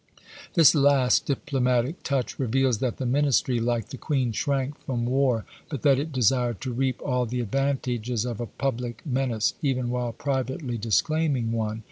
[0.55, 5.45] This last diplomatic touch reveals that the Min istry, like the Queen, shrank from war,
[5.69, 9.91] but that it desired to reap all the advantages of a public men ace, even
[9.91, 11.79] while privately disclaiming one.